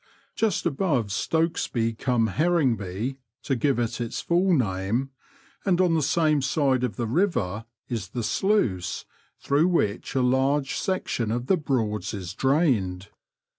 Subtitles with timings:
[0.35, 5.11] Just above Stokesby cum Herringby— to give it its full name—
[5.63, 9.05] and on the same side of the river, is the sluice
[9.39, 13.09] through which a large section of the Broads is drained.